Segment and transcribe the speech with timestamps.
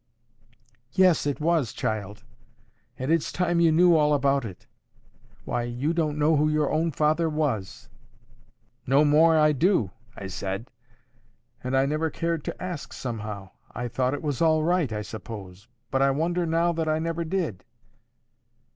[0.93, 2.23] 'Yes, it was, child;
[2.97, 4.65] and it's time you knew all about it.
[5.45, 10.71] Why, you don't know who your own father was!'—'No more I do,' I said;
[11.63, 13.51] 'and I never cared to ask, somehow.
[13.75, 15.67] I thought it was all right, I suppose.
[15.91, 17.63] But I wonder now that I never did.